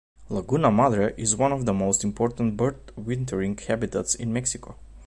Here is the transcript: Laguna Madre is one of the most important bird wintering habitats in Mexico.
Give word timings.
Laguna 0.31 0.71
Madre 0.71 1.13
is 1.15 1.35
one 1.35 1.51
of 1.53 1.65
the 1.67 1.73
most 1.75 2.03
important 2.03 2.57
bird 2.57 2.91
wintering 2.95 3.55
habitats 3.55 4.15
in 4.15 4.33
Mexico. 4.33 4.75